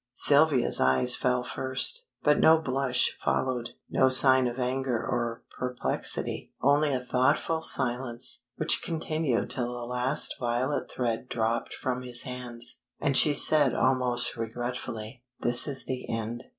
[0.15, 6.91] Sylvia's eyes fell first, but no blush followed, no sign of anger or perplexity, only
[6.91, 13.15] a thoughtful silence, which continued till the last violet thread dropped from his hands, and
[13.15, 16.45] she said almost regretfully "This is the end."